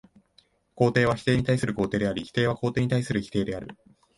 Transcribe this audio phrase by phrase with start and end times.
[0.75, 3.77] 肯定は否定に対する肯定であり、否定は肯定に対する否定である。